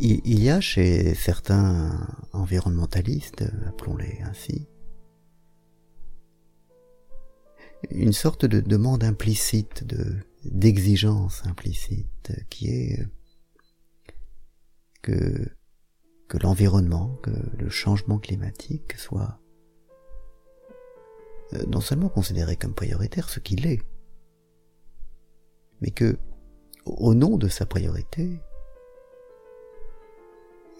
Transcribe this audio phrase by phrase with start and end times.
[0.00, 4.68] il y a chez certains environnementalistes, appelons-les ainsi,
[7.90, 13.06] une sorte de demande implicite, de d'exigence implicite, qui est
[15.02, 15.48] que
[16.28, 19.38] que l'environnement, que le changement climatique soit
[21.52, 23.80] euh, non seulement considéré comme prioritaire, ce qu'il est,
[25.80, 26.18] mais que
[26.84, 28.40] au nom de sa priorité,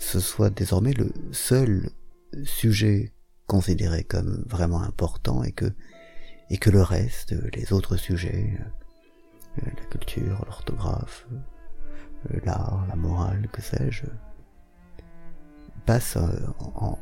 [0.00, 1.90] ce soit désormais le seul
[2.44, 3.12] sujet
[3.46, 5.72] considéré comme vraiment important et que
[6.50, 8.56] et que le reste, les autres sujets,
[9.58, 11.26] euh, la culture, l'orthographe,
[12.30, 14.04] euh, l'art, la morale, que sais-je,
[15.86, 16.28] passe euh,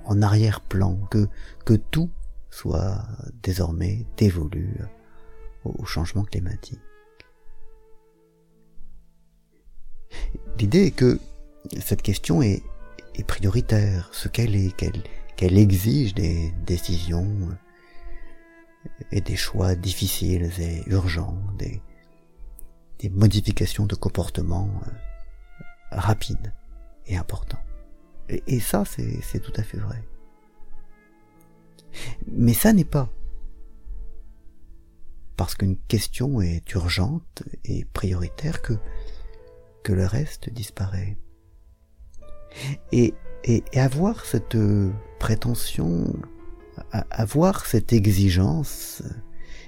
[0.04, 1.28] en, arrière-plan, que,
[1.64, 2.10] que tout
[2.50, 3.06] soit
[3.42, 4.78] désormais dévolu
[5.64, 6.80] au changement climatique.
[10.58, 11.18] L'idée est que
[11.80, 12.62] cette question est,
[13.14, 15.02] est prioritaire, ce qu'elle est, qu'elle
[15.36, 17.48] qu'elle exige des décisions
[19.10, 21.82] et des choix difficiles et urgents, des,
[22.98, 24.90] des modifications de comportement euh,
[25.90, 26.52] rapides
[27.06, 27.62] et importants.
[28.28, 30.02] Et, et ça, c'est tout à fait vrai.
[32.26, 33.10] Mais ça n'est pas
[35.36, 38.74] parce qu'une question est urgente et prioritaire que,
[39.82, 41.16] que le reste disparaît.
[42.92, 44.56] Et, et, et avoir cette
[45.18, 46.12] prétention
[47.10, 49.02] avoir cette exigence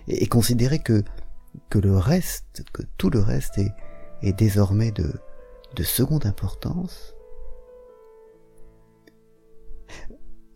[0.08, 1.02] et, considérer que,
[1.70, 3.72] que le reste, que tout le reste est,
[4.22, 5.12] est désormais de,
[5.74, 7.14] de seconde importance,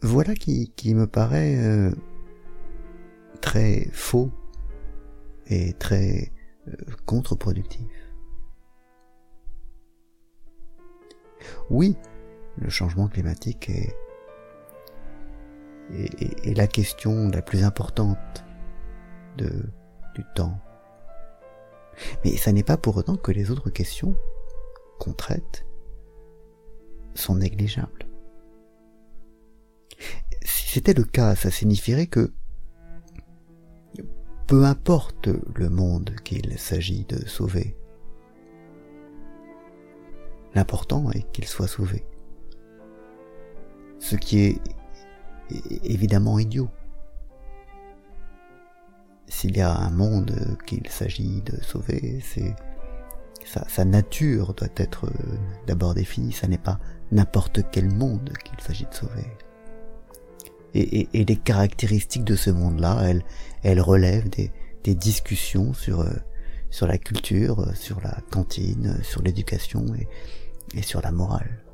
[0.03, 1.91] voilà qui, qui me paraît euh,
[3.41, 4.31] très faux
[5.47, 6.33] et très
[6.69, 6.73] euh,
[7.07, 7.87] contre-productif.
[11.71, 11.97] Oui,
[12.61, 13.97] le changement climatique est,
[16.45, 18.45] la question la plus importante
[19.37, 19.51] de,
[20.15, 20.57] du temps.
[22.25, 24.15] Mais ça n'est pas pour autant que les autres questions
[25.01, 25.67] qu'on traite
[27.15, 28.07] sont négligeables.
[30.43, 32.33] Si c'était le cas, ça signifierait que
[34.47, 37.77] peu importe le monde qu'il s'agit de sauver,
[40.55, 42.05] l'important est qu'il soit sauvé.
[44.01, 44.61] Ce qui est
[45.85, 46.69] évidemment idiot.
[49.29, 52.21] S'il y a un monde qu'il s'agit de sauver,
[53.45, 55.09] sa, nature doit être
[55.67, 56.81] d'abord définie, ça n'est pas
[57.13, 59.27] n'importe quel monde qu'il s'agit de sauver.
[60.75, 63.13] Et, les caractéristiques de ce monde-là,
[63.63, 64.51] elles, relèvent des,
[64.95, 69.85] discussions sur la culture, sur la cantine, sur l'éducation
[70.75, 71.70] et sur la morale.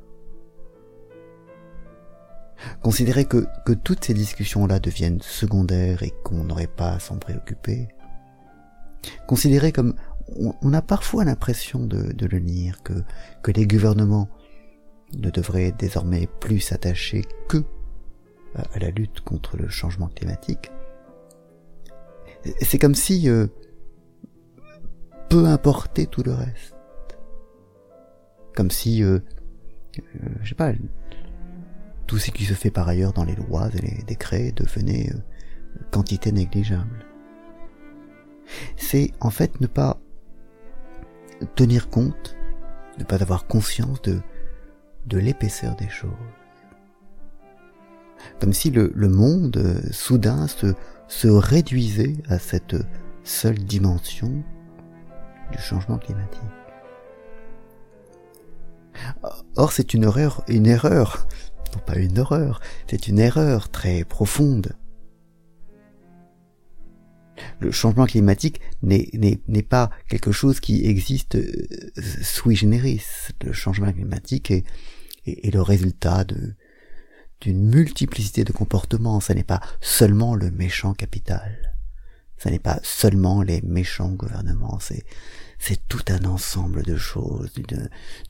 [2.83, 7.87] Considérer que, que toutes ces discussions-là deviennent secondaires et qu'on n'aurait pas à s'en préoccuper.
[9.27, 9.95] Considérer comme
[10.61, 12.93] on, a parfois l'impression de, de, le lire, que,
[13.43, 14.29] que les gouvernements
[15.15, 17.63] ne devraient désormais plus s'attacher que
[18.55, 20.71] à la lutte contre le changement climatique.
[22.61, 23.47] C'est comme si euh,
[25.29, 26.75] peu importait tout le reste.
[28.55, 29.19] Comme si, euh,
[29.99, 30.71] euh, je sais pas,
[32.07, 35.19] tout ce qui se fait par ailleurs dans les lois et les décrets devenait euh,
[35.91, 37.05] quantité négligeable.
[38.77, 39.99] C'est en fait ne pas
[41.55, 42.35] tenir compte,
[42.97, 44.21] ne pas avoir conscience de,
[45.11, 46.11] l'épaisseur des choses.
[48.39, 50.73] Comme si le, le monde euh, soudain se,
[51.07, 52.75] se réduisait à cette
[53.23, 54.43] seule dimension
[55.51, 56.41] du changement climatique.
[59.55, 61.27] Or, c'est une erreur, une erreur
[61.77, 64.75] pas une horreur, c'est une erreur très profonde.
[67.59, 71.67] Le changement climatique n'est pas quelque chose qui existe euh,
[72.21, 73.03] sui generis.
[73.43, 74.63] Le changement climatique est,
[75.25, 79.19] est, le résultat d'une multiplicité de comportements.
[79.19, 81.66] Ce n'est pas seulement le méchant capital.
[82.37, 84.79] Ce n'est pas seulement les méchants gouvernements.
[84.79, 87.51] C'est tout un ensemble de choses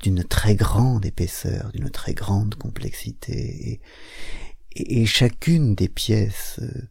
[0.01, 3.81] d'une très grande épaisseur, d'une très grande complexité,
[4.71, 6.87] et, chacune des pièces euh,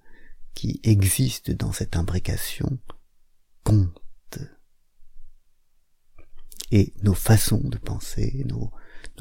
[0.54, 2.78] qui existent dans cette imbrication
[3.62, 4.38] compte.
[6.72, 8.72] Et nos façons de penser, nos,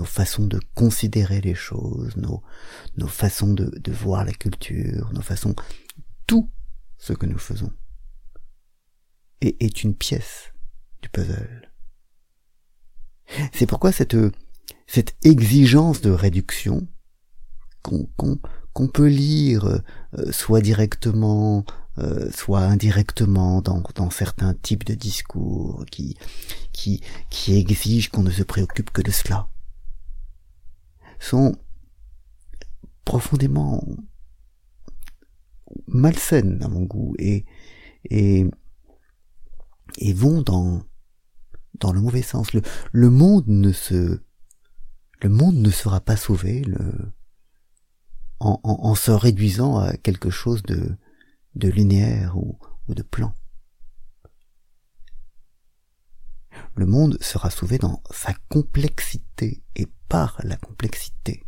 [0.04, 2.42] façons de considérer les choses, nos,
[2.98, 5.54] nos façons de, de voir la culture, nos façons,
[6.26, 6.50] tout
[6.98, 7.72] ce que nous faisons
[9.48, 10.52] est, une pièce
[11.12, 11.72] puzzle.
[13.54, 14.18] C'est pourquoi cette,
[14.88, 16.88] cette exigence de réduction
[17.82, 21.64] qu'on peut lire euh, soit directement,
[22.00, 26.18] euh, soit indirectement dans, dans, certains types de discours qui,
[26.74, 29.48] qui, qui exigent qu'on ne se préoccupe que de cela,
[31.20, 31.56] sont
[33.06, 33.84] profondément
[35.88, 37.46] malsaines à mon goût et,
[38.10, 38.46] et,
[39.98, 40.84] et vont dans,
[41.80, 42.54] dans le mauvais sens.
[42.54, 42.62] Le,
[42.92, 44.22] le monde ne se,
[45.22, 47.12] le monde ne sera pas sauvé le,
[48.40, 50.96] en, en, se réduisant à quelque chose de,
[51.56, 53.34] de linéaire ou, ou de plan.
[56.76, 61.46] Le monde sera sauvé dans sa complexité et par la complexité.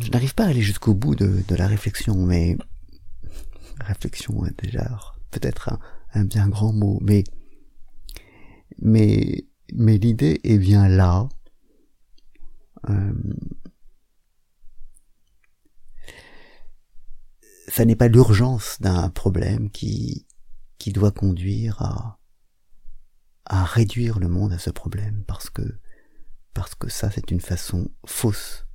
[0.00, 2.56] Je n'arrive pas à aller jusqu'au bout de, de, la réflexion, mais
[3.80, 4.98] réflexion est déjà
[5.30, 5.78] peut-être un,
[6.14, 7.24] un, bien grand mot, mais
[8.78, 11.28] mais mais l'idée est bien là.
[12.88, 13.12] Euh,
[17.68, 20.26] ça n'est pas l'urgence d'un problème qui,
[20.78, 22.18] qui doit conduire à,
[23.44, 25.62] à réduire le monde à ce problème parce que,
[26.54, 28.66] parce que ça c'est une façon fausse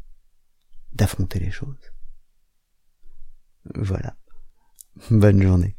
[0.94, 1.91] d'affronter les choses.
[3.75, 4.15] Voilà.
[5.11, 5.75] Bonne journée.